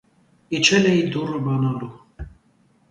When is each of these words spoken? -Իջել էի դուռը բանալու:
-Իջել 0.59 0.89
էի 0.93 1.03
դուռը 1.17 1.43
բանալու: 1.49 1.93